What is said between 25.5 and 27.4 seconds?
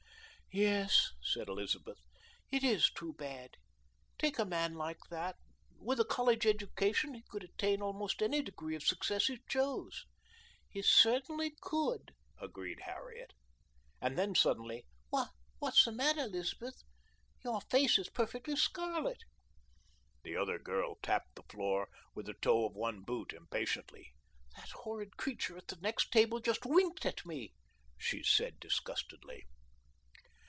at the next table just winked at